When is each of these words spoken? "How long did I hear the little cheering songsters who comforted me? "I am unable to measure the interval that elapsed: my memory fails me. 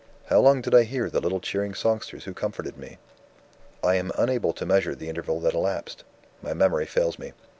"How 0.29 0.39
long 0.39 0.61
did 0.63 0.73
I 0.73 0.81
hear 0.81 1.11
the 1.11 1.19
little 1.19 1.39
cheering 1.39 1.75
songsters 1.75 2.23
who 2.23 2.33
comforted 2.33 2.75
me? 2.75 2.97
"I 3.83 3.97
am 3.97 4.11
unable 4.17 4.51
to 4.51 4.65
measure 4.65 4.95
the 4.95 5.09
interval 5.09 5.39
that 5.41 5.53
elapsed: 5.53 6.03
my 6.41 6.55
memory 6.55 6.87
fails 6.87 7.19
me. 7.19 7.33